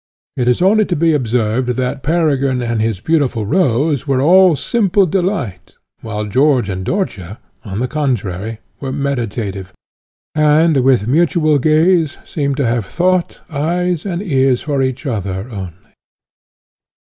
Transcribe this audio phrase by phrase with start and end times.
[0.35, 5.05] It is only to be observed, that Peregrine and his beautiful Rose were all simple
[5.05, 9.73] delight, while George and Dörtje, on the contrary, were meditative,
[10.33, 15.93] and with mutual gaze seemed to have thought, eyes, and ears for each other only.